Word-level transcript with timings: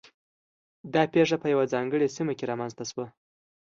دا 0.93 1.03
پېښه 1.13 1.35
په 1.41 1.47
یوه 1.53 1.65
ځانګړې 1.73 2.13
سیمه 2.15 2.33
کې 2.37 2.45
رامنځته 2.51 2.83
شوه. 2.89 3.05